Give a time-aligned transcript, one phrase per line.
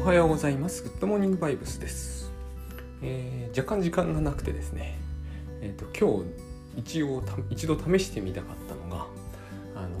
[0.00, 0.82] おはようございます。
[0.82, 2.32] グッドモーニングバイブスです。
[3.02, 4.98] えー若干時間がなくてですね、
[5.60, 9.06] えー、と今日一応一度試してみたかったのが、
[9.76, 9.98] あの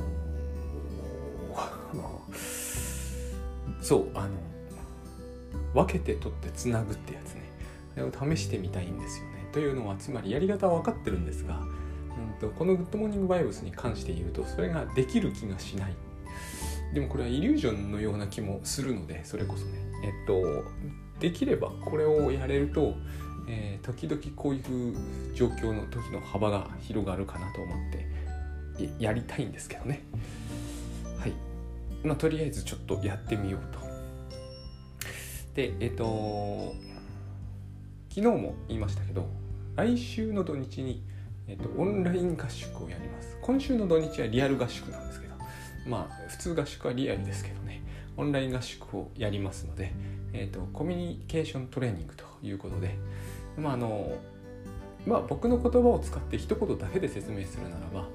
[2.32, 4.28] ーそうあの
[5.74, 7.42] 分けて取ってつなぐってやつね
[7.94, 9.48] あれを試してみたいんですよね。
[9.52, 15.94] というのはつまりやり方は分かってるんですが、うん、とこのグッドモーニングバイブスに関して言うとそれができる気がしない
[16.92, 19.78] でもこれはイリュージョンのような気もするのでそれこそね。
[20.04, 20.64] えっと
[21.20, 22.94] できればこれをやれると、
[23.46, 24.94] えー時々こういう
[25.34, 30.02] 状況の時の幅が広がるかなと思ってやりたいんですけどね。
[31.18, 31.32] はい。
[32.04, 33.80] まあとりあえずちょっとやってみようと。
[35.54, 36.74] でえっと
[38.08, 39.28] 昨日も言いましたけど
[39.76, 41.02] 来週の土日に、
[41.48, 43.38] えっと、オンライン合宿をやります。
[43.40, 45.29] 今週の土日はリアル合宿なんですけど
[45.86, 47.82] まあ普通合宿はリアルですけどね。
[48.16, 49.92] オンライン合宿をやりますので、
[50.32, 52.96] えー、とコミュニケーショントレーニングということで。
[53.58, 54.16] まああの
[55.06, 58.06] まあ僕の言葉を使って一言だけで説明するならば、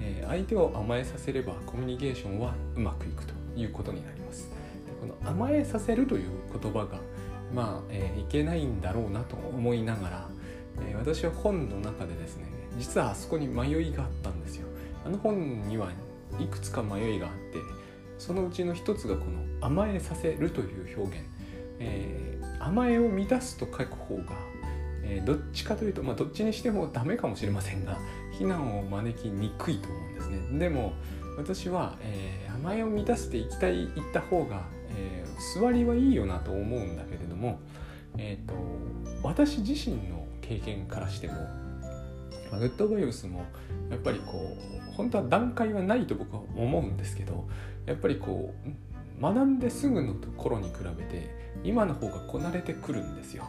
[0.00, 4.50] えー相手を甘えさせればコミュニケーションはうまくいくということになります。
[5.00, 6.98] この甘えさせるという言葉が
[7.54, 10.28] まあ、えーいけないんだろうなと思いながら、
[10.88, 12.46] えー私は本の中でですね
[12.78, 14.66] 実はあそこに迷いがあったんですよ。
[15.04, 15.90] あの本には
[16.40, 17.58] いくつか迷いがあって
[18.18, 21.26] そのうちの一つがこの甘えさせるという表現、
[21.80, 24.22] えー甘えを満たすと書く方が、
[25.02, 27.98] えーどっちかというと、まあ、どっちにしてもダメかもしれませんが
[28.38, 30.58] 非難を招きにくいと思うんですね。
[30.60, 30.92] でも
[31.36, 37.58] 私は、えー甘えを満たしていきたい言った方が、えー座りはいいよなと思うんだけれども、
[38.16, 38.54] えー、と
[39.24, 41.34] 私自身の経験からしても
[42.52, 43.44] まあグッドバイブスも
[43.90, 44.56] やっぱりこ
[44.90, 47.48] う本当は段階はないと僕は思うんですけど
[47.86, 48.54] やっぱりこ
[49.18, 53.44] う学んですぐのところに比べて今の方がこなれてくるんですよ。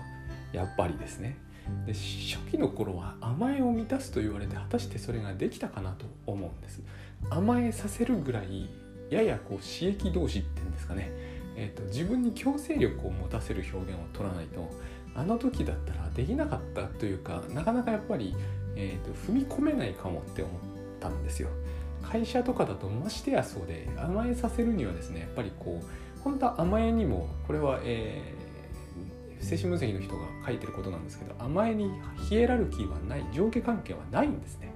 [0.54, 1.38] やっぱりですね。
[1.86, 6.82] で初期の頃は甘えを満たすと言われて果たしてそれができたかなと思うんです。
[7.30, 8.70] 甘えさせるぐらい
[9.10, 11.12] ややこう刺激同士っていうんですかね、
[11.56, 14.70] えー、と自分に強制力を持たせる表現を取らないと
[15.16, 18.36] あの時だったらできなかったというかなかなかやっぱり、
[18.76, 20.54] えー、と踏み込めないかもって思っ
[21.00, 21.50] たんですよ
[22.02, 28.44] 会社とかだとましてやそうで甘えさせるにはですねやっぱりこう本当は甘えにもこれは、えー
[29.44, 31.92] 精神分析の人が書いてることなんですけど甘えに
[32.30, 34.74] ヒエラルキーはない上下関係はないんですね。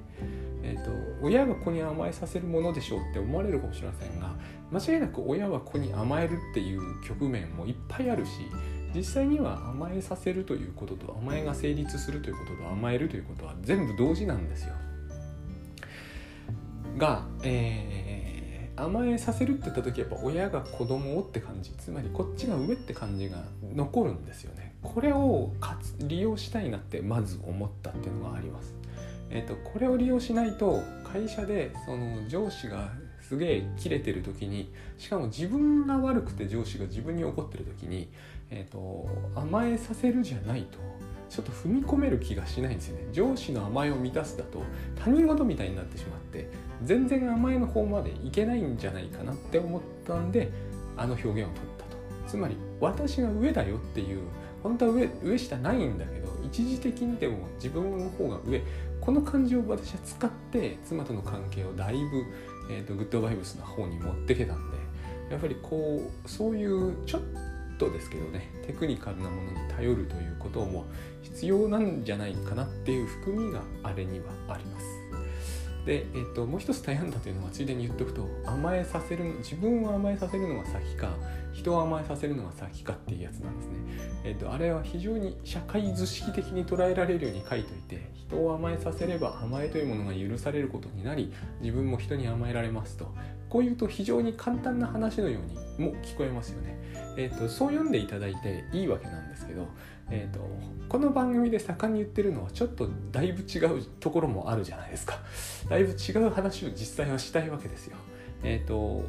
[0.64, 0.92] えー、と
[1.22, 4.36] 親が子に甘えさせるものでしょうって思われるかもしれませんが
[4.72, 8.32] 間違いなく親は子に甘えるっていう局面もいっぱいあるし
[8.96, 14.74] 実際には甘えさせるということと甘えが成立するということと甘えるということは全部同時なんですよ。
[16.98, 18.08] が、えー
[18.78, 23.44] 甘えさせるって言った時やっぱ親が子供をって感じつまりこっちが上って感じが
[23.74, 24.76] 残るんですよね。
[24.84, 28.76] これをかつ利用したいなってまず思ったっていうのがあります。
[29.30, 38.10] えー、とこれを利用しないと会社でその上司がすげえ切れてる時にしかも自分が悪くて上司が自分に怒ってる時に、
[38.50, 40.78] えー、と甘えさせるじゃないと
[41.30, 43.08] ちょっと踏み込める気がしないんですよね。
[43.12, 44.64] 上司の甘えを満たすだと
[44.96, 46.50] 他人事みたいになってしまって
[46.84, 50.50] 全然甘えの方までいけないんじゃないかなって思ったんで
[50.96, 51.98] あの表現を取ったと。
[52.28, 54.22] つまり私が上だよっていう
[54.64, 58.62] 本当は上上下ないんだけど一時的にでも自分の方が上
[59.08, 62.26] この感じを私は使って妻との関係をだいぶ、
[62.70, 64.78] えー、とグッドバイブスの方に持ってけたんで
[65.32, 67.22] やっぱりこうそういうちょっ
[67.80, 70.84] とですけどねテクニカルなものに頼るということも
[71.22, 74.86] 必要なんじゃないかなっていう含みがあれにはあります。
[75.88, 81.16] で、えっともう一つ悩んだというのはついでに言っておくと甘えさせる自分を甘えさせるのが先か
[81.54, 83.74] 人を甘えさせるのが先かっていうやつなんですね。
[84.26, 91.32] えっとあれは非常に社会図式的に捉えられるように書いといて人を甘えさせれば甘えというものが許されることになり
[91.62, 93.16] 自分も人に甘えられますと
[93.50, 95.44] こういうと非常に簡単な話のよう
[95.80, 96.78] にも聞こえますよね。
[97.16, 99.68] えー、とそう読んでいただいていいわけなんですけど、
[100.10, 100.40] えー、と
[100.88, 105.20] この番組で盛んに言ってるのはちょっとだいぶ違うところもあるじゃないですか
[105.70, 107.98] だいぶ違う話を実際はしたいわけですよ。
[108.44, 109.04] えー、と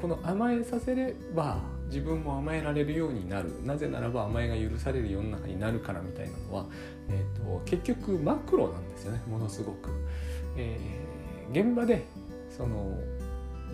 [0.00, 6.66] この甘えさせれば自分も甘えられるようになるなぜならば甘えが許される世の中になるからみたいなのは、
[7.08, 9.90] えー、と結局マクロなんですよねものすごく。
[10.56, 11.22] えー
[11.52, 12.06] 現場で
[12.48, 12.96] その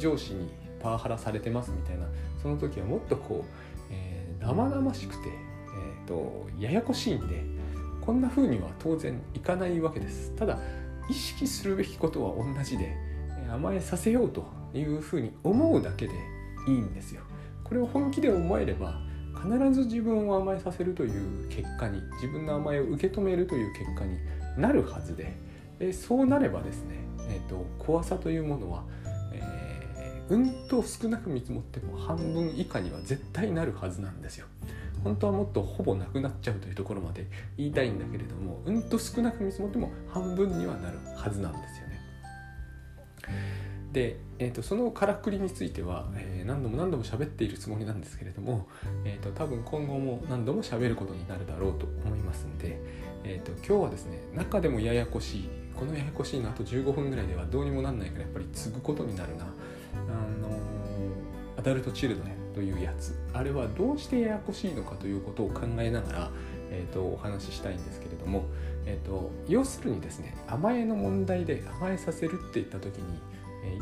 [0.01, 0.51] 上司に
[0.81, 2.07] パワハラされてますみたいな
[2.43, 5.31] その時はもっとこう、えー生々しくて、
[6.09, 7.45] とややこしいんで
[8.01, 10.59] こんな風には当然いかないわけですただ
[11.11, 12.97] 意識するべきことは同じで
[13.47, 16.15] え甘えさせようという風に思うだけで
[16.67, 17.23] いいんですよ
[17.65, 19.01] これを本気で思えれば
[19.37, 24.19] 必ず自分を甘えさせるという結果に自分の甘えを受け止めるという結果に
[24.57, 25.37] なるはずで
[25.79, 26.97] でそうなればですね、
[27.31, 28.83] えーと、怖さというものは、
[29.33, 34.47] えー、うんと少なく見積もっても半分以下には絶対なるはずなんですよ。
[35.05, 41.99] 本当はもっとほぼなくなっちゃうというところまで言いたいんだけれどもうんと少なく見積もっても半分にはなるはずなんですよね。
[43.93, 48.69] で、えーと、そのからくりについては、えー、何度も何度も喋っているつもりなんですけれども、
[49.05, 52.79] えーと、多分今後も何度も喋ることになるだろうと思いますんで、
[53.25, 59.49] えーと、今日はですね中でもややこしいこのややこしいのあと15分ぐらいではどうにもなんないからやっぱり継ぐことになるな、あ
[60.41, 66.31] のー、アダルト・チルドレンというやつあれはどうしてややこしいのかということを考えながら、
[66.73, 68.47] えー、とお話ししたいんですけれども、
[68.85, 73.21] えー、と要するにですね甘えの問題で甘えさせるって言った時に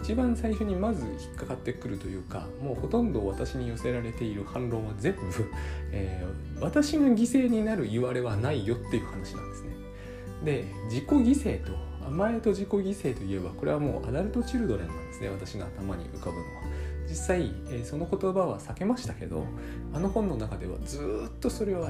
[0.02, 5.20] 一番最初にまず引っかかってくるというかもうほとんど私に寄せられている反論は全部、
[5.90, 9.70] えー、私が犠牲になる言われはないよっていう話なんですね。
[10.44, 11.72] で自己犠牲と
[12.06, 16.65] 甘えと自己犠牲といえばこれはもうアダルト・チルドレンなんですね私が頭に浮かぶのは。
[17.08, 19.44] 実際、え、その言葉は避けましたけど
[19.92, 20.98] あの本の中ではず
[21.28, 21.86] っとそれを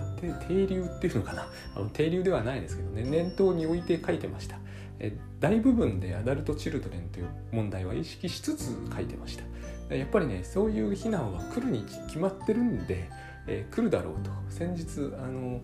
[0.49, 1.49] 定流っていうのかな。
[1.75, 4.59] あの定流ではないですけどね念頭に置いて書いてました。
[4.99, 9.39] え大部分でアダルト・チルドレンという問題は意識しつつ書いてまし
[9.89, 9.95] た。
[9.95, 13.09] やっぱりねそういう非難は来るに決まってるんで、
[13.47, 14.31] えー、来るだろうと。
[14.49, 15.61] 先日あの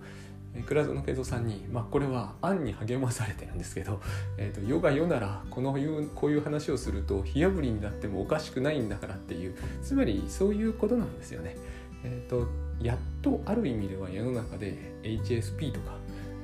[0.67, 4.01] 倉園慶三さんに、まあ、これは案に励まされてるんですけど
[4.37, 11.57] 「えーと、世が世ならこのいうこういう話をすると火あぶりになってもおかしくないんだから」っていうつまりそういうことなんですよね。
[12.05, 12.49] えーと
[12.83, 15.97] やっとある意味では世の中で HSP とか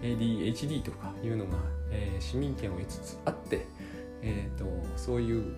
[0.02, 1.58] ADHD とかいうのが
[1.90, 3.66] えー、市民権を得つつあって、
[4.22, 4.64] えーと、
[4.96, 5.54] そういう、うん、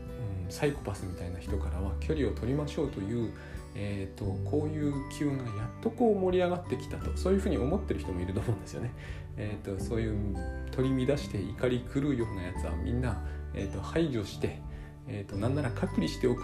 [0.48, 3.32] サイコパスみたいな人からは距離を取りましょうという、
[3.74, 8.92] えーと、こういう機運がやっとこう盛り上がってきたとそういうふうに思ってる人もいると思うんですよね。
[9.36, 10.36] えーと、そういう
[10.72, 13.22] 取り乱して怒り狂うようなやつはみんな、
[13.54, 14.60] えー、と排除して、
[15.06, 16.42] えー、となんなら隔離しておく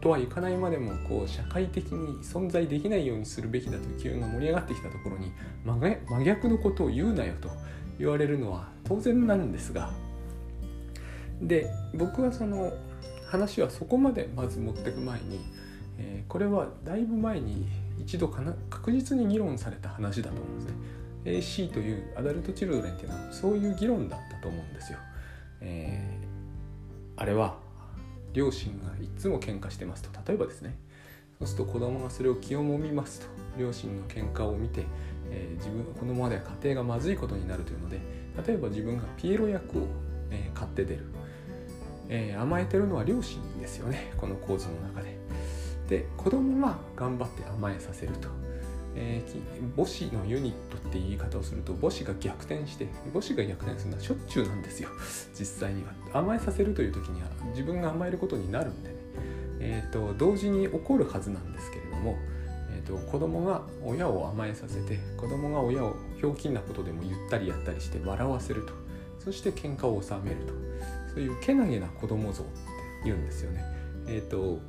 [0.00, 5.32] とはいかないまでもこう社会的に存在できないようにするべきだという機運が盛り上がってきたところに
[5.64, 7.50] 真逆のことを言うなよと
[7.98, 9.90] 言われるのは当然なんですが
[11.42, 12.72] で僕はその
[13.26, 15.40] 話はそこまでまず持ってく前に、
[15.98, 17.66] えー、これはだいぶ前に
[17.98, 20.74] 一度かな確実に議論された話だと思うんですね。
[21.24, 24.98] AC というアダルト・チルドレンっていうのはそういう議論だったと思うんですよ。
[25.60, 27.58] えー、あれは
[28.32, 30.76] 両親がいつも喧嘩してますと例えばですね
[31.38, 33.26] そうすると子供がそれを気をもみますと
[33.58, 34.84] 両親の喧嘩を見て
[35.30, 38.00] えー、自分このままでは家庭がまずいことになるというので
[38.46, 39.86] 例えば自分がピエロ役を、
[40.30, 41.04] えー、買って出る、
[42.08, 45.17] え、甘えてるのは両親ですよねこの構図の中で。
[45.88, 48.28] で子供が頑張って甘えさせると。
[49.00, 54.88] えー、母子のユニットって言い方をすると母子が逆転して母子が逆転するのはしょっちゅうなんですよ。
[55.38, 55.92] 実際には。
[56.12, 58.96] 甘えさせるという時には自分が甘えることになるんでね、
[59.60, 62.16] えーと同時に起こるはずなんですけれども
[62.88, 68.72] と、子供が親を甘えさせて子供が親をひょうきんなことでも言ったりやったりして笑わせると。
[69.22, 70.54] そして喧嘩を収めると。
[71.12, 72.52] そういうけなげな子供像って
[73.04, 73.62] 言うんですよね。
[74.06, 74.60] えーと、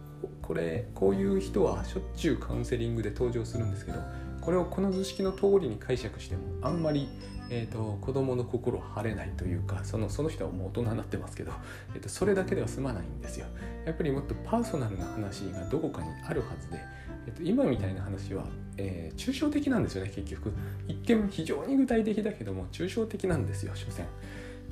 [0.49, 3.99] これこういう人はしょっちゅうカウンセリングで登場するんですけど
[4.41, 7.07] これをこの図式の通りに解釈してもあんまり、
[7.51, 11.51] えーと、子供の心晴れないというかそのその人はもう大人になってますけど、
[11.93, 13.45] えーとそれだけでは済まないんですよ。
[13.85, 16.79] やっぱりもっとパーソナルな話がどこかにあるはずで
[17.27, 18.45] えっと、今みたいな話は、
[18.77, 20.51] えー、抽象的なんですよね結局
[20.87, 24.07] 一見非常に具体的だけども抽象的なんですよ所詮、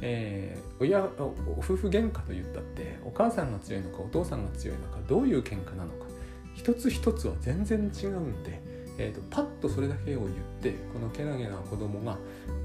[0.02, 6.06] えー、親夫婦喧嘩と言ったってお母さんが強いのかお父さんが強いのかどういう喧嘩なのか
[6.56, 8.62] 一つ一つは全然違うんで、
[8.98, 12.18] えーと、パッとそれだけを言ってこのけなげな子供が、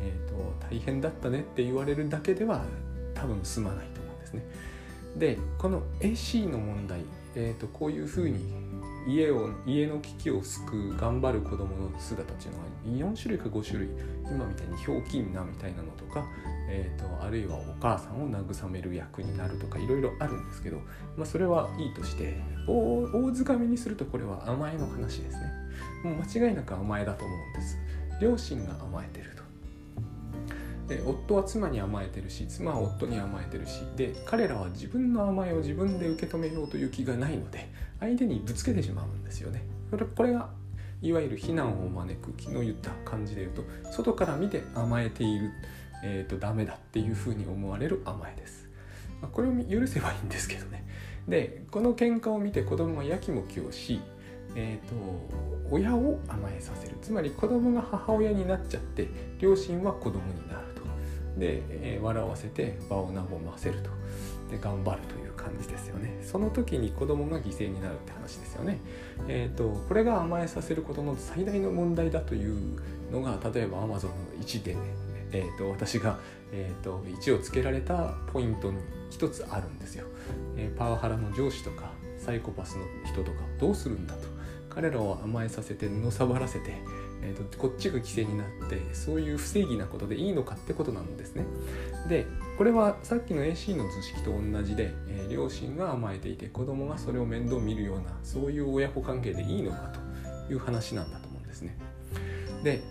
[0.03, 2.65] えーと、大変だったねって言われるだけでは
[3.15, 4.43] 多分済まないと思うんですね。
[5.17, 7.01] でこの AC の問題、
[7.35, 8.72] えーとこういうふうに
[9.07, 13.89] 家を家の危機を救う頑張る子供の姿っていうのは4種類か5種類
[14.31, 16.25] 今みたいにひょうきんなみたいなのとか、
[16.69, 20.79] えーと、あるいはお母さんを慰める役になるとかいろいろあるんですけど、
[21.17, 25.53] まあ、それはいいとして大づかみにするとこれは甘えの話ですね。
[26.05, 27.79] もう間違いなく甘えだと思うんです。
[28.21, 29.43] 両親が甘えてると。
[30.89, 37.71] で夫は妻に甘えてるし妻は夫に甘えてるしで彼らは自分の甘えを自分で受け止めようという気がないので
[38.03, 39.63] 相手にぶつけてしまうんですよね。
[39.91, 40.51] これこれが
[41.01, 45.51] いわゆる非難を招く昨日言った感じで言うと外から見て甘えている、
[46.05, 48.69] えーと、ダメだっていうふうに思われる甘えです。
[49.21, 50.85] まあ、これを許せばいいんですけどね。
[51.29, 54.01] でこの喧嘩を見て子供がやきもきをし
[54.55, 54.95] えーと、
[55.71, 60.83] 親を甘えさせるつまり子供が母親になっちゃって両親は子供になると
[61.41, 63.89] で、えー、笑わせて場を和ませると
[64.51, 66.21] で頑張るという感じですよね。
[66.23, 68.79] その時に子供が犠牲になるって話ですよね。
[69.29, 72.81] えーと、これが甘えさせることの最大の問題だという
[73.11, 74.77] のが例えば Amazon の1で、
[75.33, 76.19] えーと、私が、
[76.53, 78.79] えーと、1をつけられたポイントに
[79.11, 80.07] 一つあるんですよ、
[80.57, 84.33] えー、パワハラの上司とかサイコパスの人とかどうするんだと。
[84.75, 86.71] 彼らを甘えさせてのさばらせて、
[87.23, 91.45] えーと、こっちが犠牲になってそういう不正義なことでいいのかってことなんですね。
[92.09, 92.27] で
[92.59, 99.93] これはさっきの AC の図式と同じで、えー、両親が甘えていて子供がそれを面倒見るようなそういう親子関係でいいのか
[100.49, 101.77] という話なんだと思うんですね。
[102.63, 102.83] で、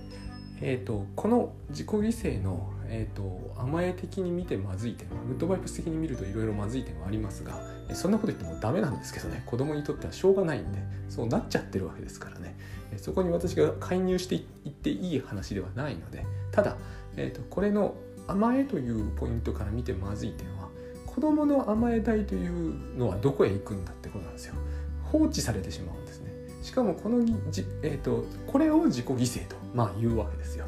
[0.61, 7.59] えーと、この自己犠牲の、えーと、甘え的に見てまずい点グッドバイプス的に見るといろいろまずい点はありますが
[7.93, 12.55] そんなこと言ってもダメなんですけどね子供にとってはしょうがないんでそうなっちゃってるわけですからね
[12.98, 16.77] そこに私が介入していっていい話ではないのでただ、
[17.15, 17.95] えーと、これの
[18.27, 20.69] 甘えというポイントから見てまずい点は
[21.05, 24.55] 子供の甘えたいというのはどこへ行くんだってことなんですよ。
[25.03, 26.31] 放置されてしまうんですね。
[26.63, 30.65] しかもこのじ、えーと、これを自己犠牲と、まあ、言うわけですよ。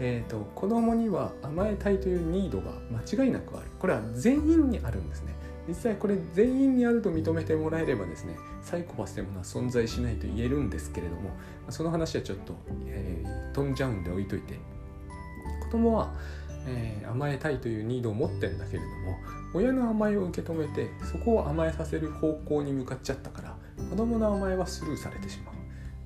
[0.00, 3.66] えーと、と子供には甘えたいというニードが間違いなくある。
[3.78, 5.34] これは全員にあるんですね。
[5.66, 11.30] 実際これ全員にあると認めてもらえればですねサイコパスというものは存在しないと言えるんですけれども
[11.70, 12.54] その話はちょっと、
[12.86, 14.58] えー、飛んじゃうんで置いといて
[15.64, 16.14] 子供は、
[16.66, 19.18] えー、甘えたいというニードを持ってるんだけれども
[19.54, 23.56] 親の甘えを受け止めてそこを甘えさせる方向に向かっちゃったから
[23.88, 25.54] 子供の甘えはスルーされてしまう。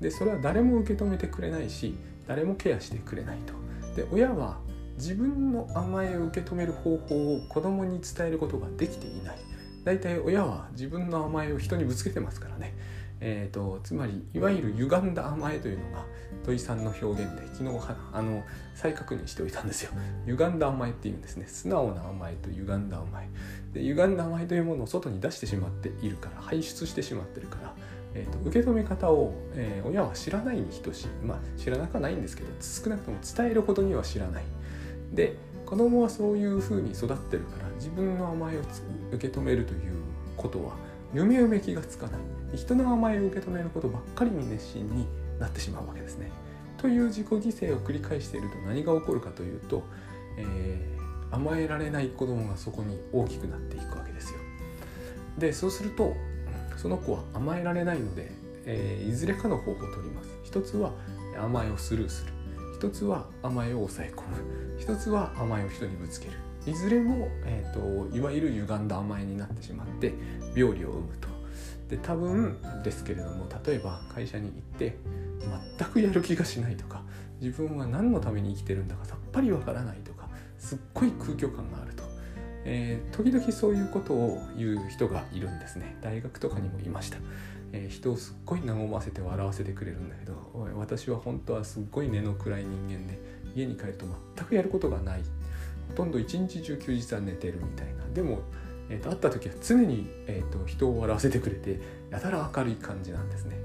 [0.02, 1.96] でそれは誰も受け止めてくれないし
[2.26, 3.54] 誰もケアしてくれないと。
[3.96, 4.58] で親は
[4.96, 9.47] 自分の甘えを受け止める方法を子供に伝えることができていない。
[9.88, 12.74] 大体親は自分の甘えを人にぶつけてますからね、
[13.20, 16.04] えーと、つまりいわゆる歪んだ甘えというのが
[16.44, 19.92] 土井さんの表現で昨日あの再確認しておいたんですよ。
[20.26, 21.46] 歪んだ甘えっていうんですね。
[21.46, 23.28] 素直な甘えと歪んだ甘え。
[23.72, 27.74] で歪んだ甘えというものを外に出してしまっているから排出してしまってるから
[28.14, 31.06] えーと、受け止め方を、えー、親は知らないに等しい。
[31.24, 34.44] まあ知らなくはないんですけど少なくとも伝えるほどには知らない。
[35.14, 35.36] で
[35.68, 38.62] 子供はそういうふうに育ってるから自分の甘えを
[39.12, 39.92] 受け止めるという
[40.34, 40.72] ことは
[41.12, 45.06] 夢夢気がつかない人の甘えを受け止めることばっかりに熱心に
[45.38, 46.30] なってしまうわけですね。
[46.78, 49.82] という自己犠牲を繰り返していると何が起こるかというと、
[50.38, 54.38] えー、甘えられない子供がそこに大きくなっていくわけですよ。
[55.36, 56.16] でそうすると
[56.78, 58.32] その子は甘えられないので、
[58.64, 60.30] えー、いずれかの方法を取ります。
[60.44, 60.92] 一つは
[61.38, 62.37] 甘えをスルーする。
[62.78, 64.78] 一つは甘えを抑え込む。
[64.78, 66.32] 一つは甘えを人にぶつける。
[66.64, 70.14] いずれも、えーと、いわゆる歪んだ甘えになってしまって
[70.54, 71.28] 病理を生むと。
[71.90, 74.96] で多分ですけれども例えば会社に行って
[75.78, 77.02] 全くやる気がしないとか
[77.40, 82.04] 自分は何のために生きてるんだかさっぱりわからないとかすっごい空虚感があると、
[82.66, 85.96] えー、時々そういうことを言う人がいるんですね。
[86.02, 87.16] 大学とかにもいました。
[87.72, 90.34] えー、人をすっごい和ませて笑わせてくれるんだけど
[90.76, 93.18] 私は本当はすっごい根の暗い人間で
[93.54, 94.06] 家に帰ると
[94.36, 95.22] 全くやることがない。
[95.88, 98.06] ほとんど一日中休日は寝てるみたいな。
[98.14, 98.40] でも、
[98.90, 103.56] えーと、会った時は常に、えーと、人を笑わせてくれてやたら明るい感じなんですね、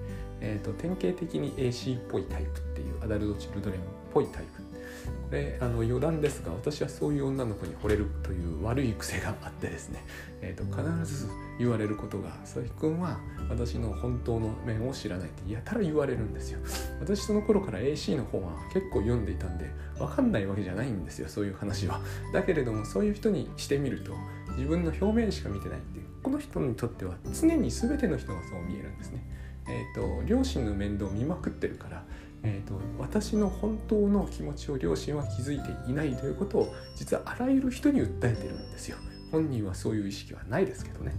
[0.41, 3.83] えーと、典型的に AC っぽいタイプっていうアダルト・チルドレンっ
[4.13, 4.62] ぽいタイプ
[5.05, 10.03] これあの余談ですが私はそういう女の子に惚れるという悪い癖があってですね、
[10.41, 13.19] えーと、必ず言われることが「佐々木君は
[13.49, 16.59] 私の本当の面を知らない」ってやたら言われるんですよ。
[16.99, 21.99] 私その頃から AC の本は結構読んでいたんで分かんないわけじゃないんですよそういう話は。
[22.33, 24.13] だけれどもそういう人にしてみると
[24.57, 29.23] 自分の表面しか見てないっていうこの人にとっては常に全ての人がそう見えるんですね。
[29.67, 32.03] えーと両親の面倒を見まくってるから
[32.43, 38.97] えーと、私の本当の気持ちを両親は気づいていないということを実はあらゆる人に訴えてるんですよ。
[39.31, 41.13] 本人はそういう意識はないですけどね。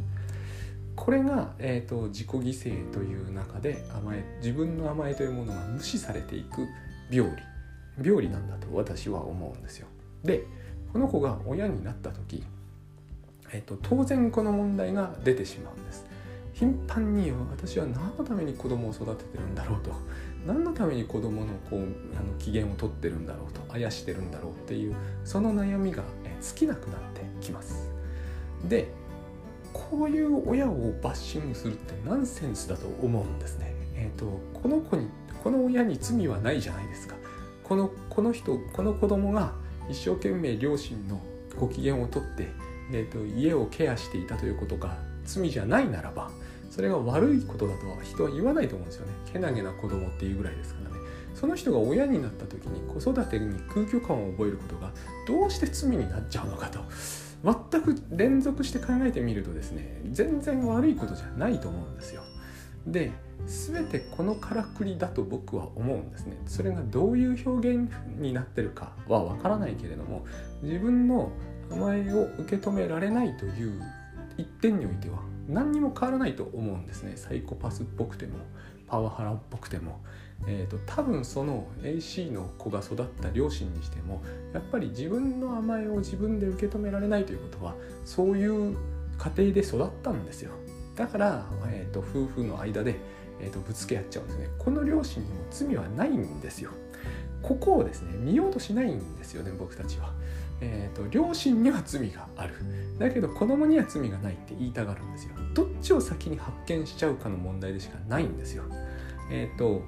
[0.95, 6.69] これが、えーと、自己犠牲という中で甘え自分の甘えというものが無視されていく
[7.11, 7.43] 病理。
[8.03, 9.87] 病理なんだと私は思うんですよ。
[10.23, 10.45] で
[10.93, 12.45] この子が親になった時、
[13.51, 16.07] えーと当然この問題が出てしまうんです。
[16.55, 19.91] 頻繁に私は何のために子供を育ててるんだろうと。
[20.47, 21.83] 何のために子供のこう
[22.17, 23.61] あの機嫌を取ってるんだろうと。
[23.73, 24.95] あやしてるんだろうっていう
[25.25, 26.05] その悩みが
[26.41, 27.91] 尽きなくなってきます。
[28.69, 28.89] で
[29.73, 33.75] こういう親をバッシングするってナンセンスだと思うんですね。
[33.97, 35.09] えっ、ー、とこの子に
[35.43, 37.17] この親に罪はないじゃないですか。
[37.65, 39.55] このこの人この子供が
[39.91, 41.21] 一生懸命両親の
[41.59, 42.49] ご機嫌をとって、
[42.93, 46.31] えー、と家をケアしていたということが罪じゃないならば
[46.75, 49.13] それが悪いことだとは人は言わないと思うんですよね。
[49.33, 50.97] けなげな子供っていうぐらいですからね。
[51.33, 54.91] その人が親になった時に子育てに空虚感を覚えることが
[55.25, 56.81] どうして罪になっちゃうのかと。
[57.45, 62.23] 全く連続して考えてみるとですね全然悪いことじゃないと思うんですよ。
[62.89, 63.13] で
[63.47, 66.37] 全てこのからくりだと僕は思うんですね。
[66.47, 67.89] それがどういう表現
[68.19, 70.27] になってるかはわからないけれども
[70.63, 71.31] 自分の
[71.71, 73.81] 甘えを受け止められないという
[74.37, 77.13] 一点においては何にも変わらないと思うんですね。
[77.17, 78.39] サイコパスっぽくても
[78.87, 80.01] パワハラっぽくても、
[80.47, 84.23] えーと、多分その AC の子が育った両親にしても
[84.53, 87.75] やっぱり自分の甘えを自分で受け止められないということは
[88.05, 88.77] そういう
[89.19, 90.53] 家庭で育ったんですよ。
[90.97, 92.97] だから、えーと、夫婦の間で、
[93.41, 94.49] えーと、とぶつけ合っちゃうんですね。
[94.59, 96.71] この両親にも罪はないんですよ。
[97.45, 100.13] ここをですね見ようとしないんですよね僕たちは。
[100.67, 102.55] えーと、両親には罪がある。
[102.99, 105.35] だけど子供には罪がないって言いたがるんですよ。
[105.53, 108.65] どっちを先に発見しちゃうかの問題でしかないんですよ。
[109.31, 109.83] えっ、ー、と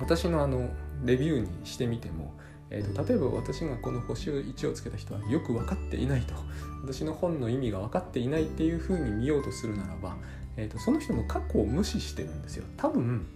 [0.00, 0.70] 私のあの
[1.04, 2.34] レビューにしてみても、
[2.70, 6.34] えーと、例えば私がこの星1をつけた人はよく分かっていないと。
[6.82, 10.16] 私の本の意味が分かっていないっていうふうに見ようとするならば、
[10.56, 12.64] えーと、その人の過去を無視してるんですよ。
[12.76, 13.26] 多分、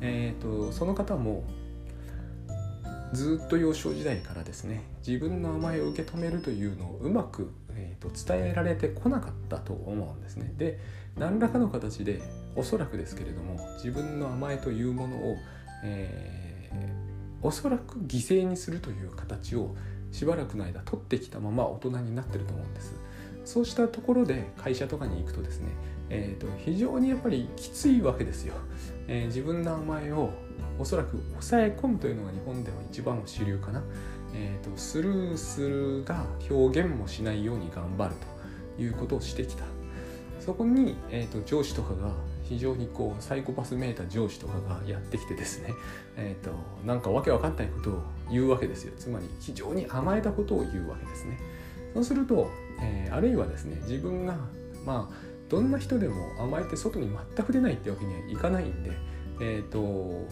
[0.00, 1.44] えーとその方も
[3.12, 10.52] ずっと幼少時代からですね自分の甘えを受け止めるというのをうまく、えーと、伝えられてこなかったと思うんですね。
[10.56, 10.78] で
[11.18, 12.22] 何らかの形で
[12.56, 15.36] おそらくですけれども自分の甘えというものを、
[15.84, 19.74] えー、おそらく犠牲にするという形を
[20.10, 22.94] しばらくの間取ってきたまま大人になってると思うんです。
[23.44, 25.68] そうしたところで会社とかに行くとですね、
[26.10, 28.54] えーと、非常にやっぱりきついわけですよ。
[29.08, 30.30] えー、自分の甘えを
[30.78, 33.82] おそらく抑え込むというのが日本では一番の主流かな。
[34.34, 38.14] えーと、スルーするが表現もしないように頑張る
[38.76, 39.64] ということをしてきた。
[40.40, 45.72] そこに、えーと、上司とかが非常にこうサイコパスめいた上司とかがやってきてですね、
[46.16, 46.50] えーと、
[46.84, 51.38] なんかわけわかんないことを言うわけですよつまり非常に甘えたことを言うわけですね
[51.94, 52.50] そうすると、
[52.80, 54.36] えー、あるいはですね自分が
[54.84, 58.90] まあどんな人でも甘えて外に全く出ないってわけにはいかないんで
[59.38, 60.26] え、ー、と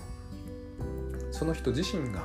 [1.31, 2.25] その人自身が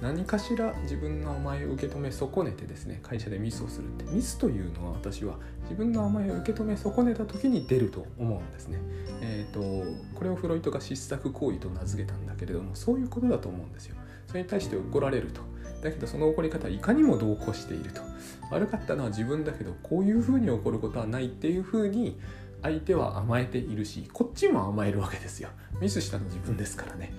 [0.00, 8.78] 何かしら自分の甘えを受け止め損ねてですね会社でミスをするってミスというのは私は自分の甘えを受け止め損ねた時に出ると思うんですね。
[9.20, 9.60] えーと、
[10.16, 13.96] これをフロイトが失策行為と名付けたんだけれどもそういうことだと思うんですよ。
[14.28, 15.40] それに対して怒られると。
[15.82, 18.02] だけどその怒り方はいかにも同行していると。
[18.50, 22.18] 悪かったのは自分だけどこういうふうに起こることはないっていうふうに
[22.62, 25.50] 相手は甘えているしこっちも甘えるわけですよ。
[25.80, 27.12] ミスしたの自分ですからね。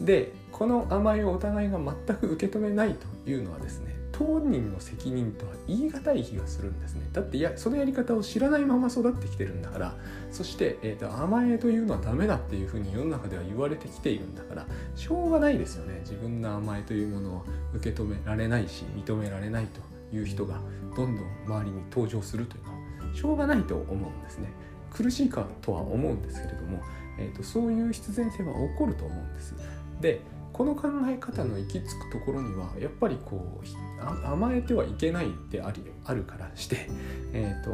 [0.00, 7.08] でこの甘えをお互いが全く受け止めないというのはですね当人の責任とは言い難い気がするんですね。
[7.10, 9.96] だっていやそのやり方を知らないまま育ってきてるんだから
[10.30, 16.00] そして、えーと、甘えというのはダメだっていうふうに世の中では言われてきているんだからしょうがないですよね。
[16.00, 19.80] 自分の甘えというものを受け止められないし認められないと
[20.14, 20.60] いう人が
[20.94, 22.72] どんどん周りに登場するというの
[23.08, 24.52] はしょうがないと思うんですね。
[24.90, 26.82] 苦しいかとは思うんですけれども、
[27.18, 29.54] えーとそういう必然性は起こると思うんです。
[30.02, 30.20] で
[30.52, 36.88] この考え方の行き着くところにはやっぱりこう甘えてはいけないでありあるからして、
[37.32, 37.70] えーと、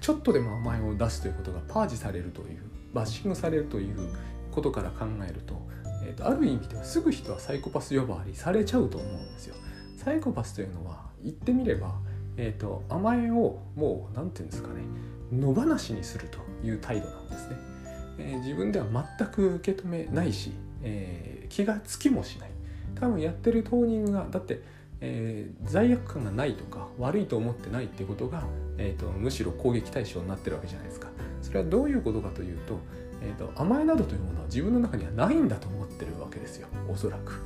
[0.00, 2.60] ちょっとでも甘えを出すということがパージされるという
[2.94, 3.96] バッシングされるという
[4.50, 5.60] ことから考えると,、
[6.02, 9.54] えーと、ある意味ではすぐ人はサイコパス呼ばわりされちゃうと思うんですよ。
[9.96, 11.94] サイコパスというのは言ってみれば、
[12.36, 14.80] えーと、甘えをもう何て言うんですかね
[15.30, 17.56] 野放しにするという態度なんですね。
[18.18, 18.86] え、自分では
[19.18, 22.50] 全く受け止めないしえー、気がつきもしない。
[22.94, 24.62] 多分やってる当人がだって、
[25.00, 28.44] えー、罪悪感がないとか悪いと思ってないってことが、
[28.78, 31.08] えーと、むしろ攻撃対象になってるわけじゃないですか。
[31.42, 32.78] それはどういうことかというと,、
[33.22, 36.68] えーと、甘えなどというものは自分の中にはないんだと思ってるわけですよ。
[36.88, 37.40] おそらく。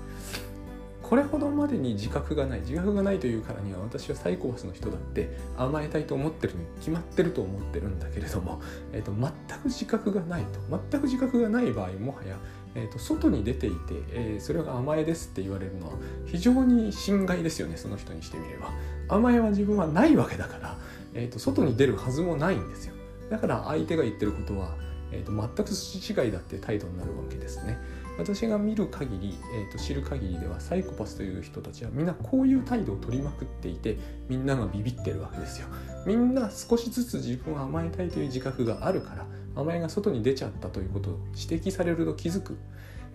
[1.02, 10.78] これほどまでに自覚がない自覚がないというからには私はサイコパスの人だって甘えたいと思ってるに決まってると思ってるんだけれども、えーと、全く自覚がないと。
[10.90, 12.38] 全く自覚がない場合もはや
[12.74, 13.76] えーと、外に出ていて、
[14.10, 15.92] えー、それが甘えですって言われるのは
[16.26, 18.72] 非常に心外ですよねその人にしてみれば。
[19.08, 20.76] 甘えは自分はないわけだから、
[21.14, 22.94] えーと、外に出るはずもないんですよ。
[23.30, 24.74] だから相手が言ってることは、
[25.12, 27.78] えーと、全く筋違いだって態度になるわけですね。
[28.16, 35.66] 私が見る限り、えー、と知る限りではサイコパスという人たちはみんなこういう態度を取りまくっていてみんながビビってるわけですよ。
[36.06, 42.58] みんな少しずつ自分を甘えたいという自覚があるから甘えが外に出ちゃったということを指摘されると気づく、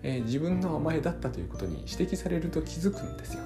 [0.02, 3.42] えー、自分の甘えだったということに指摘されると気づくんですよ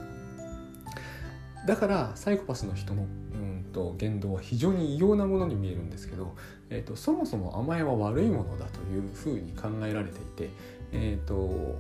[1.67, 3.05] だからサイコパスの人の、う
[3.37, 6.35] んと言動は非常に異様なものに見えるんですけど、
[6.71, 10.51] えーと、そもそも甘えは悪いものだというふうに考えられていて、
[10.93, 11.77] えーと、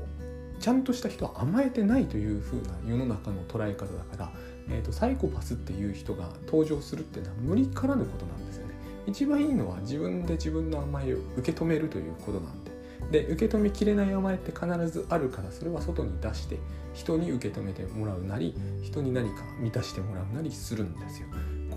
[0.58, 4.32] ちゃんとした人は甘えてないというふうな世の中の捉え方だから、
[4.68, 8.63] えーと、サイコパスっていう人が登場するっていうのは無理からぬことなんですよ。
[9.06, 12.74] 一番いいのは自分で自分の甘えを受け止めるということなんで
[13.10, 16.58] で受け止めきれない甘えって必ずあるからそれは外に出して
[16.94, 21.28] 人に受け止めてもらうなり人に何か満たしてもらうなりするんですよ。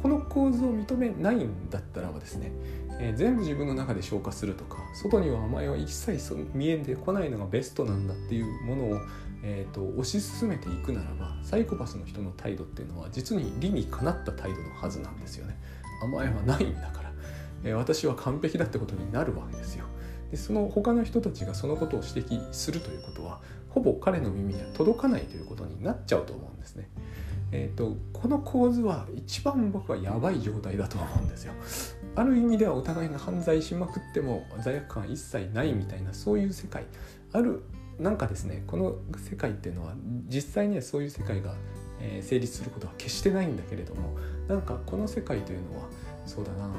[0.01, 2.51] この構図を認めないんだったらばですね、
[2.99, 9.01] えー、全部自分の中で消化するとか外には甘えは一切見えてこないのがベストなんだっていうものを、
[9.41, 15.59] えー、と推し進めていくならばサイコパスの人の態度っていうのは実に理にかなった態度のはずなんですよね。
[16.01, 17.06] 甘えはないんだから、
[17.63, 19.85] え、私は完璧だってことになるわけですよ。
[20.31, 23.39] でその他の人たちがそのことを指摘するということは
[23.69, 26.89] ほぼ彼の耳には届かないということになっちゃうと思うんですね。
[27.53, 31.53] えーと、この構図は一番僕はやばい状態だと思うんですよ。
[32.15, 36.85] ある意味ではお互いが犯罪しまくっても罪悪感は一切ないみたいなそういう世界
[37.31, 37.63] ある
[37.99, 39.93] なんかですねこの世界っていうのは
[40.27, 41.55] 実際にはそういう世界が、
[42.21, 44.15] 成立することは決してないんだけれども
[44.47, 45.87] なんかこの世界というのは
[46.27, 46.69] そうだな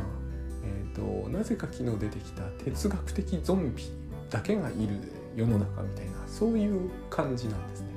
[0.68, 3.84] えーと、なぜか昨日出てきた哲学的ゾンビ
[4.30, 7.88] だけがいる世の中みたいなそういう感じなんですね。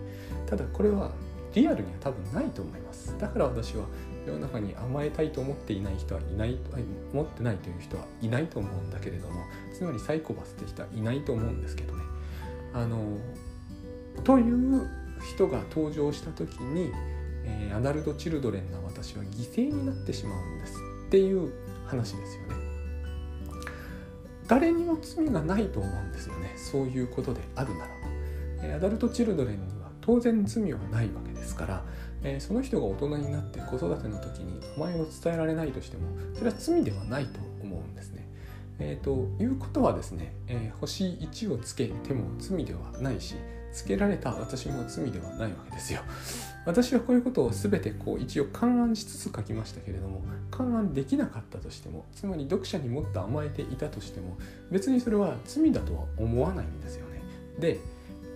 [0.47, 1.11] ただこれは
[1.53, 3.17] リアルには多分ないと思います。
[3.19, 3.85] だから私は
[4.25, 6.57] 世の中に甘えたいと思っていない人はいない
[7.13, 9.41] 思ってないという人はいないと思うんだけれども
[9.73, 12.03] つまりサイコパスって人はいないと思うんですけどね。
[12.73, 13.17] あの
[14.23, 14.87] という
[15.21, 16.91] 人が登場した時に、
[17.43, 21.51] えー、アダルト・チルドレンな私は犠牲になってしまうんですっていう
[21.85, 22.60] 話ですよね。
[24.51, 27.87] 誰にも罪がないと思うんですよねそういうことであるなら
[28.69, 31.83] ばアダルト・チルドレンには当然罪はないわけですから、
[32.23, 36.03] えその人が大人になって子育ての時に名前を伝えられないとしても
[36.35, 38.27] それは罪ではないと思うんですね。
[38.79, 43.35] えー、ということはですね、えー、星1をつけても罪ではないし
[43.73, 46.01] つけられた私も罪ではないわけですよ。
[46.65, 54.37] 私はこういうことを全てこう一応勘案しつつ書きましたけれども勘案できなかったとしてもつまり読者にもっと甘えていたとしても
[54.69, 57.21] 別にそれは罪だとは思わないんですよね。
[57.59, 57.79] で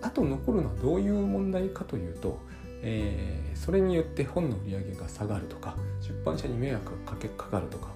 [0.02, 2.38] あと残るのはどういう問題かというと、
[2.82, 7.88] えー、それによって本の売り上げが下がるとか出版社に迷惑がかけかかるとか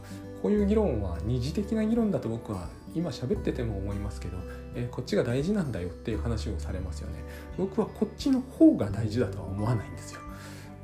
[0.43, 4.37] こういう議論は二次的な議論だと僕は今喋ってても思いますけど、
[4.75, 7.25] えー、こっちが大事なんだよっていう話をされますよね。
[7.59, 10.21] 僕はこっちの方が大事だとは思わないんですよ。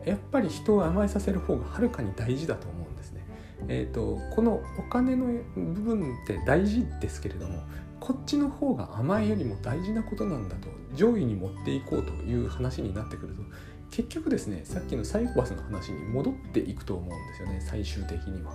[0.04, 3.26] やっぱり人を甘えさせる方がはるかに大事だと思うんですね。
[3.68, 7.62] えーと、このお金の部分って大事ですけれども
[7.98, 13.42] こっちの方が甘えよりも大事なことなんだと上位に持っていこうという話になってくると
[13.90, 18.52] 結局ですねさっきのサイコパスの話に戻っていくと思うんですよね最終的には。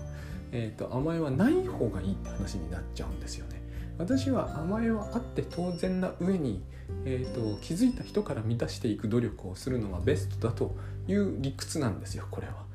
[0.51, 3.61] えーと、甘えはない方がいいって話になっちゃうんですよね。
[3.97, 6.63] 私は甘えはあって当然な上に、
[7.05, 10.75] えーと、気づいた人から満たしていく努力をするのがベストだと
[11.07, 12.65] いう理屈なんですよこれは。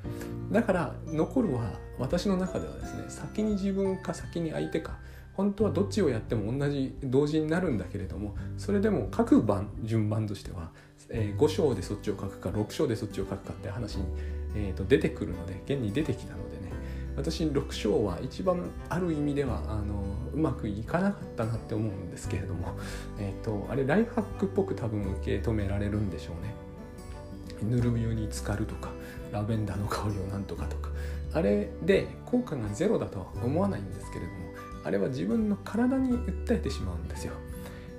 [0.52, 4.98] だから残るは私の中ではですね先に自分か先に相手か
[5.34, 10.70] 本当はどっちをやっても同じ同時になるんだけれどもそれでも各番順番としては、
[11.10, 14.04] えー、5章でそっちを書くか6章でそっちを書くかって話に、
[14.54, 16.55] えーと出てくるので現に出てきたので
[17.16, 22.76] 私6章は一番ある意味ではあのうまくいかなかったなって思うんですけれども、
[23.18, 26.54] えーと、あれライフハックっぽく多分受け止められるんでしょうね。
[27.62, 28.90] ぬるみ湯に浸かるとか
[29.32, 30.90] ラベンダーの香りをなんとかとか
[31.32, 34.38] あれで効果がゼロだとは思わないんですけれども
[34.84, 37.32] あれは自分の体に訴えてしまうんですよ。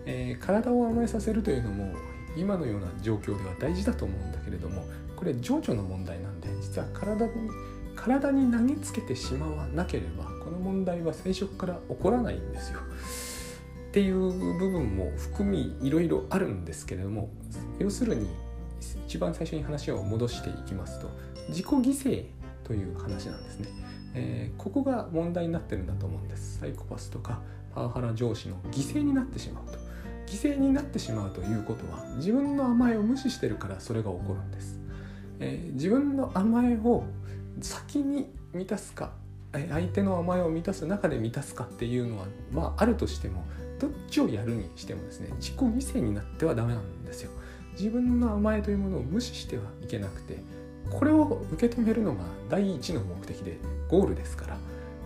[0.05, 1.93] えー、体を甘えさせるというのも
[2.37, 7.31] 今のような状況では大事だと思うんだけれどもこれ情緒の問題なんで実は体に
[7.97, 12.79] 体に投げつけてしまわなければこの問題は最初から起こらないんですよ。
[13.89, 17.29] っていう部分も含みいろいろあるんですけれども
[17.79, 18.27] 要するに
[19.07, 21.09] 一番最初に話を戻していきますと
[21.49, 22.25] 自己犠牲
[22.63, 23.69] という話なんですね、
[24.13, 26.59] えー、ここが問題になってるんだと思うんです。
[26.59, 27.41] サイコパスとか
[27.73, 29.87] パワハラ上司の犠牲になってしまうと。
[30.27, 34.77] 犠牲になってしまうということは自分の甘えを無視してるからそれが起こるんです、
[35.39, 37.05] えー、自分の甘えを
[37.61, 39.11] 先に満たすか
[39.51, 43.45] 相手の甘えを満たす中で満たすかっていうのはまああるとしても
[43.79, 47.31] どっちをやるにしてもですね自己犠牲になってはダメなんですよ。
[47.73, 50.39] 自分の甘えというものを無視してはいけなくて
[50.91, 54.57] これを受け止めるのが第一の目的でゴールですから、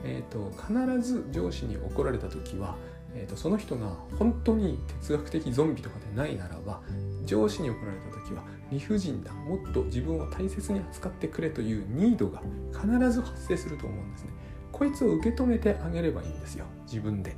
[0.04, 2.76] えーと、必ず上司に怒られた時は、
[3.14, 6.82] えーとその人が本当に哲学的ゾンビとかでないならば
[7.26, 12.42] 上司に怒られた時は理不尽だもっと自分を大切に扱ってくれというニードが
[12.74, 14.32] 必ず発生すると思うんですね。
[14.72, 16.66] こいつを受け止めてあげればいいんですよ。
[16.86, 17.36] 自分で。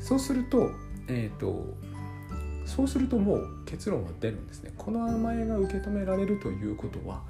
[0.00, 0.70] そうすると
[1.08, 1.74] えっ、ー、と
[2.64, 4.72] そうするともう結論は出るんですね。
[4.76, 7.22] この甘えが受け止められるということは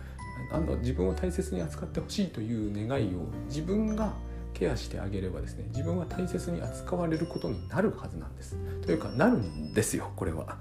[0.51, 4.15] あの自分を大切に扱ってほしいという願いを自分が
[4.59, 8.57] ケアしてあげればですね自分は大切に扱われることになるはずなんです。
[8.81, 10.59] というかなるんですよこれは。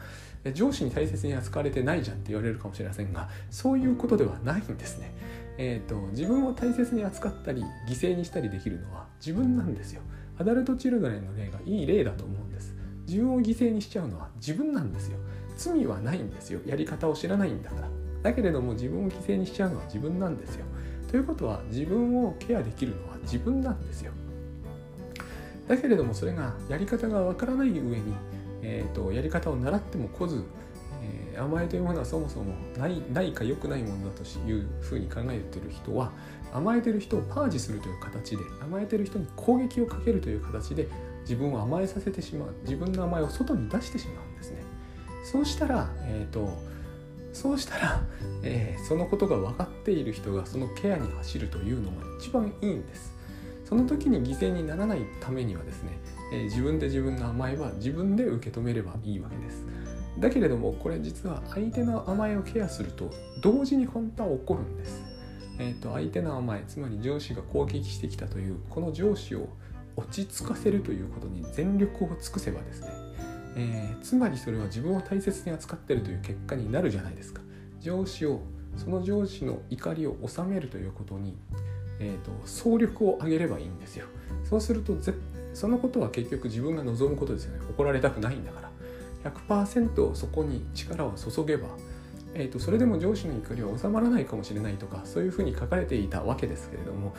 [0.53, 5.15] 上司に大切に扱われてないじゃんって言われるかもしれませんがそういうことではないんですね。
[5.58, 10.01] えーと、自分を大切に扱ったり犠牲にしたりできるのは自分なんですよ。
[10.38, 12.75] アダルト・チルドレンの例がいい例だと思うんです。
[13.08, 15.17] 自分を犠牲にしちゃうのは自分なんですよ。
[15.55, 16.60] 罪はないんですよ。
[16.65, 17.89] やり方を知らないんだから。
[18.23, 20.65] だけれども自分を犠牲にしちゃうのは自分なんですよ。
[21.10, 24.12] ということは自分をケアできるのは自分なんですよ。
[25.68, 28.14] だけれどもそれがやり方がわからない上に、
[28.62, 30.44] えーと、やり方を習っても来ず、
[31.02, 36.12] えー、甘えというものはそもそもないないか良くないものだというふうに考えてる人は
[36.54, 40.88] 甘えてる人をパージするという形で甘えてる人に攻撃をかけるという形で
[41.22, 44.64] 自分を甘えさせてしまう自分の甘えを外に出してしまうんですね。
[45.24, 46.76] そうしたら、えーと
[47.36, 48.02] そうしたら、
[48.44, 53.14] えー、そのことが分かっている人がそのケアに走るというのが一番いいんです。
[53.65, 55.99] その時に犠牲にならないためにはですね、
[56.32, 59.65] えー、自分で自分の甘えは自分で受け止めればいいわけです。
[60.19, 65.04] だけれどもこれ実は相手の甘えをケアすると同時に本当は起こるんです。
[65.58, 69.49] えーと、相手の甘えつまり上司が攻撃してきたというこの上司を
[69.95, 72.89] 落ち着かせるということに全力を尽くせばですね
[73.56, 77.41] えー、つまりそれは自分を大切に扱ってるという結果になるじゃないですか。
[77.80, 78.41] 上司を
[78.75, 81.38] その上司の怒りを収めるということに、
[81.99, 84.05] えーと、総力を上げればいいんですよ。
[84.43, 84.95] そうすると
[85.53, 87.65] そのことは結局自分が望むことですよね。
[87.69, 88.71] 怒られたくないんだから。
[89.31, 91.67] 100%そこに力を注げば、
[92.36, 97.15] えーとそれでも上司の怒りは収まらないかもしれないとかそういうふうに書かれていたわけですけれども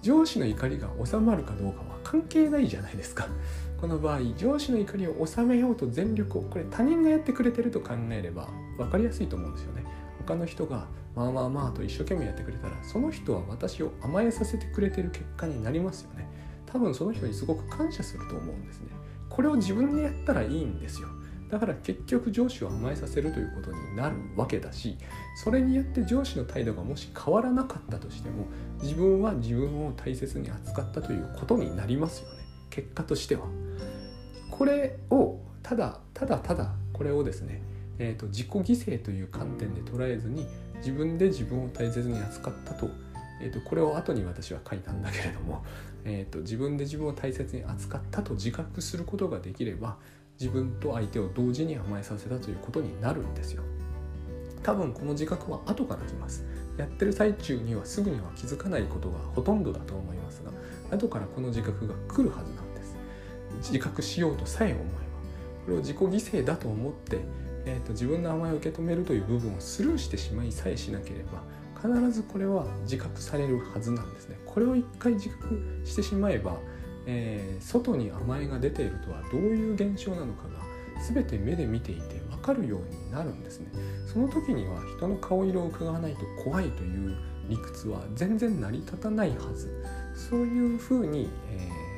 [0.00, 3.28] 上司の怒りが収まるかどうかは関係ないじゃないですか。
[3.78, 9.84] この場合上司の怒りを収めようと全力をこれ他人がやってくれてると考えれば分かりやすいと思うんですよね。
[10.18, 16.28] 他の人がまあまあまあと一生懸命やってくれたらその人は私を甘えさせてくれてる結果になりますよね。
[16.66, 18.88] 多分その人にすごく感謝すると思うんですね。
[19.28, 21.08] これを自分でやったらいいんですよ。
[21.50, 24.96] だから結局上司を甘えさせるということになるわけだし
[25.34, 28.46] それによって上司の態度がもし変わらなかったとしても
[28.80, 32.44] 自分は自分を大切に扱ったということになりますよね。
[32.70, 33.42] 結果としては。
[34.50, 37.62] これをただただただこれをですね、
[37.98, 40.46] えーと、自己犠牲という観点で捉えずに
[40.80, 42.90] 自分で自分を大切に扱ったと,、
[43.40, 45.64] えーと、これを後に私は書いたんだけれども、
[46.04, 49.98] えーと、と自分で自分を大切に扱ったと自覚することができれば
[50.40, 53.62] 自分と相手を同時に甘えさせたということになるんですよ。
[54.62, 56.44] 多分この自覚は後から来ます。
[56.76, 60.50] やってる最中にはすぐには気づかないことがほとんどだと思いますが
[60.96, 62.96] 後からこの自覚が来るはずなんです。
[63.58, 65.00] 自覚しようとさえ思えば
[65.66, 67.18] これを自己犠牲だと思って、
[67.66, 71.42] えーと、自分の甘えを受け止めるという部分をスルーしてしまいさえしなければ
[71.80, 74.38] 必ずこれは自覚されるはずなんですね。
[74.44, 76.58] これを一回自覚してしまえば、
[77.06, 80.60] えー、外に甘えが出ているとはどういう現象なのかが
[81.08, 83.68] 全て目で見ていて分かるようになるんですね。
[84.06, 87.16] その時には人の顔色を伺わないと怖いという
[87.48, 89.70] 理屈は全然成り立たないはず。
[90.14, 91.89] そういうふうに、えー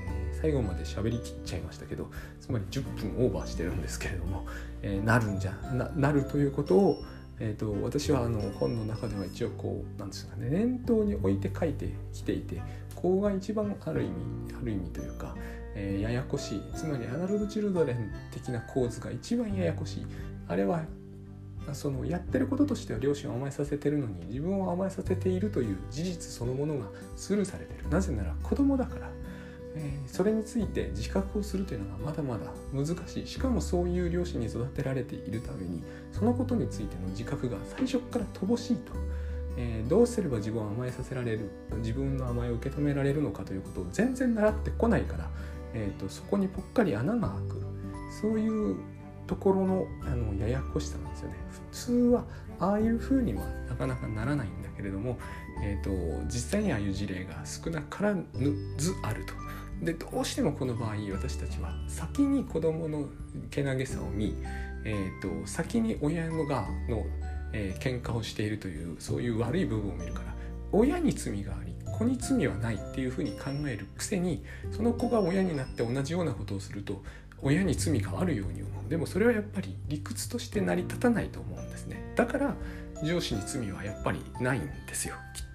[0.42, 2.83] 最後まで喋りきっちゃいましたけどつまり10
[3.14, 4.44] 分オーバーしてるんですけれども、
[4.83, 7.02] えー、なるんじゃななるということを、
[7.38, 12.57] えーと、私はあの本の中では一応こうなんですかね念頭に置いて書いてきていて
[12.96, 14.12] ここが一番ある意味
[14.61, 15.37] ある意味というか、
[15.76, 20.07] えー、ややこしいつまりアナログ・チルドレン的な構図が一番ややこしい。
[20.48, 20.83] あれは
[21.72, 27.88] そのやってることとしては両親を甘えさせてるのに自分を甘えさせているという事実そのものがスルーされてる。
[27.88, 29.12] なぜなら子供だから。
[29.74, 33.26] え、それについて自覚をするというのがまだまだ難しい。
[33.26, 35.82] しかもそういう両親に育てられているために
[36.12, 38.92] そのことについての自覚が最初から乏しいと、
[39.56, 45.30] えー、どうすれば自分を甘えさせられる自分の甘えを受け止められるのかということを全然習ってこないから、
[45.74, 47.62] えーと、そこにぽっかり穴が開く。
[48.20, 48.76] そういう
[49.26, 51.37] ところのあのややこしさなんですよね。
[51.50, 52.24] 普通は
[52.61, 55.18] ああいうふうにはなかなかならないんだけれども、
[55.62, 55.90] えーと
[56.26, 58.14] 実際にああいう事例が少なから
[58.76, 59.32] ずあると。
[59.82, 63.06] でどうしてもこの場合私たちは先に子供の
[63.50, 64.36] けなげさを見、
[64.84, 67.04] えーと、先に親のがの、
[67.52, 70.34] えー、喧嘩をしているというそういう悪い部分を見るから
[70.70, 77.02] 親に罪があり子に罪はないっていうふうに考えるくせにその子が親になって同じようなことをすると
[77.42, 78.88] 親に罪があるように思う。
[78.88, 82.12] でもそれはやっぱり理屈として成り立たないと思うんですね。
[82.14, 82.54] だから
[83.02, 85.51] 上司に罪はやっぱりないんですよきっと。